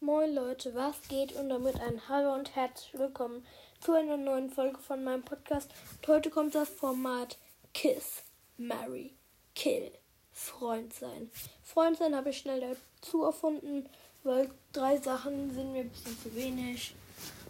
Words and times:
Moin 0.00 0.32
Leute, 0.32 0.76
was 0.76 0.96
geht? 1.08 1.32
Und 1.32 1.48
damit 1.48 1.80
ein 1.80 2.08
Hallo 2.08 2.32
und 2.32 2.54
herzlich 2.54 2.96
willkommen 2.96 3.44
zu 3.80 3.94
einer 3.94 4.16
neuen 4.16 4.48
Folge 4.48 4.78
von 4.78 5.02
meinem 5.02 5.24
Podcast. 5.24 5.72
Und 5.96 6.06
heute 6.06 6.30
kommt 6.30 6.54
das 6.54 6.68
Format 6.68 7.36
Kiss, 7.74 8.22
Marry, 8.58 9.12
Kill, 9.56 9.90
Freund 10.32 10.92
sein. 10.92 11.28
Freund 11.64 11.98
sein 11.98 12.14
habe 12.14 12.30
ich 12.30 12.38
schnell 12.38 12.76
dazu 13.00 13.24
erfunden, 13.24 13.88
weil 14.22 14.48
drei 14.72 14.98
Sachen 14.98 15.52
sind 15.52 15.72
mir 15.72 15.80
ein 15.80 15.90
bisschen 15.90 16.16
zu 16.22 16.32
wenig. 16.36 16.94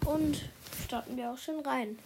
Und 0.07 0.49
starten 0.87 1.19
wir 1.19 1.31
auch 1.31 1.39
schon 1.39 1.61
rein. 1.61 1.99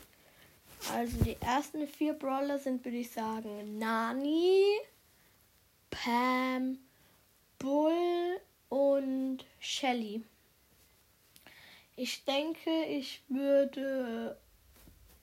Also 0.93 1.23
die 1.23 1.37
ersten 1.41 1.87
vier 1.87 2.15
Brawler 2.15 2.59
sind, 2.59 2.85
würde 2.85 2.99
ich 2.99 3.13
sagen, 3.13 3.79
Nani, 3.79 4.65
Pam, 5.89 6.79
Bull 7.61 8.41
und 8.69 9.45
Shelly. 9.61 10.25
Ich 11.95 12.25
denke, 12.25 12.85
ich 12.87 13.23
würde 13.29 14.39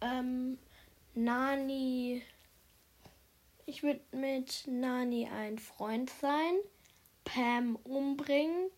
ähm, 0.02 0.59
Nani. 1.16 2.22
Ich 3.66 3.82
würde 3.82 4.02
mit 4.12 4.64
Nani 4.68 5.28
ein 5.28 5.58
Freund 5.58 6.12
sein, 6.22 6.55
Pam 7.23 7.76
umbringen, 7.84 8.70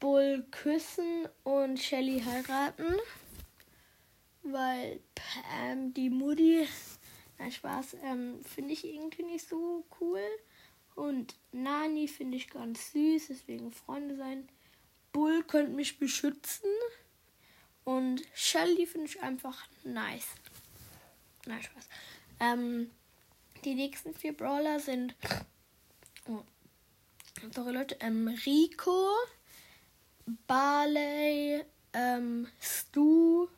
Bull 0.00 0.44
küssen 0.50 1.28
und 1.44 1.78
Shelly 1.78 2.20
heiraten. 2.20 2.94
Weil 4.42 5.00
Pam, 5.14 5.92
die 5.92 6.10
Mutti, 6.10 6.68
nein 7.38 7.50
Spaß, 7.50 7.96
ähm, 8.04 8.42
finde 8.44 8.72
ich 8.72 8.84
irgendwie 8.84 9.24
nicht 9.24 9.48
so 9.48 9.84
cool. 10.00 10.22
Und 10.94 11.36
Nani 11.50 12.06
finde 12.06 12.36
ich 12.36 12.48
ganz 12.48 12.92
süß, 12.92 13.26
deswegen 13.28 13.72
Freunde 13.72 14.16
sein. 14.16 14.48
Bull 15.16 15.44
könnte 15.44 15.72
mich 15.72 15.98
beschützen. 15.98 16.68
Und 17.84 18.20
Shelly 18.34 18.84
finde 18.84 19.06
ich 19.06 19.22
einfach 19.22 19.66
nice. 19.82 20.26
Nein, 21.46 21.62
Spaß. 21.62 21.88
Ähm, 22.38 22.90
die 23.64 23.74
nächsten 23.74 24.12
vier 24.12 24.36
Brawler 24.36 24.78
sind. 24.78 25.14
Oh, 26.28 26.42
sorry 27.50 27.72
Leute. 27.72 27.96
Ähm, 28.00 28.28
Rico, 28.44 29.08
Barley, 30.46 31.64
ähm, 31.94 32.46
Stu. 32.60 33.48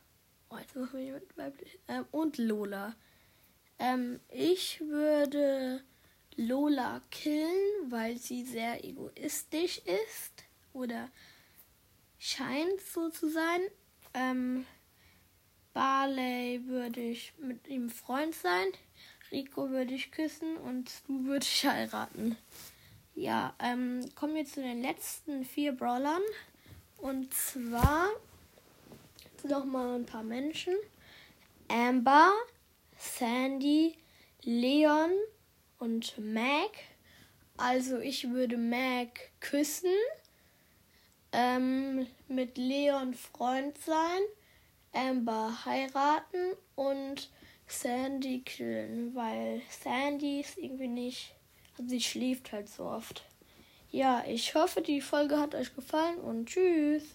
Oh, 0.50 0.58
jetzt 0.58 0.76
muss 0.76 0.94
ich 0.94 1.10
mit 1.10 1.36
weiblich. 1.36 1.76
Ähm, 1.88 2.06
und 2.12 2.38
Lola. 2.38 2.94
Ähm, 3.80 4.20
ich 4.28 4.80
würde 4.80 5.82
Lola 6.36 7.02
killen, 7.10 7.90
weil 7.90 8.16
sie 8.16 8.44
sehr 8.44 8.84
egoistisch 8.84 9.78
ist. 9.78 10.44
Oder 10.72 11.10
scheint 12.18 12.80
so 12.80 13.08
zu 13.08 13.28
sein. 13.28 13.60
Ähm, 14.14 14.66
Barley 15.72 16.66
würde 16.66 17.00
ich 17.00 17.32
mit 17.38 17.68
ihm 17.68 17.88
Freund 17.90 18.34
sein. 18.34 18.66
Rico 19.30 19.70
würde 19.70 19.94
ich 19.94 20.10
küssen 20.10 20.56
und 20.56 20.90
du 21.06 21.24
würde 21.24 21.44
ich 21.44 21.66
heiraten. 21.66 22.36
Ja, 23.14 23.54
ähm, 23.58 24.04
kommen 24.14 24.34
wir 24.34 24.44
zu 24.44 24.62
den 24.62 24.82
letzten 24.82 25.44
vier 25.44 25.72
Brawlern. 25.72 26.22
Und 26.98 27.32
zwar 27.32 28.08
noch 29.44 29.64
mal 29.64 29.94
ein 29.94 30.06
paar 30.06 30.22
Menschen. 30.22 30.74
Amber, 31.68 32.32
Sandy, 32.96 33.96
Leon 34.42 35.10
und 35.78 36.18
Mac. 36.18 36.70
Also 37.56 37.98
ich 37.98 38.30
würde 38.30 38.56
Mac 38.56 39.30
küssen 39.40 39.94
ähm, 41.38 42.04
mit 42.26 42.58
Leon 42.58 43.14
Freund 43.14 43.78
sein, 43.78 44.20
Amber 44.92 45.64
heiraten 45.64 46.56
und 46.74 47.30
Sandy 47.68 48.40
killen, 48.40 49.14
weil 49.14 49.62
Sandy 49.70 50.40
ist 50.40 50.58
irgendwie 50.58 50.88
nicht, 50.88 51.36
also 51.78 51.90
sie 51.90 52.00
schläft 52.00 52.50
halt 52.50 52.68
so 52.68 52.86
oft. 52.86 53.24
Ja, 53.92 54.24
ich 54.26 54.56
hoffe, 54.56 54.80
die 54.80 55.00
Folge 55.00 55.38
hat 55.38 55.54
euch 55.54 55.76
gefallen 55.76 56.18
und 56.18 56.46
tschüss. 56.46 57.14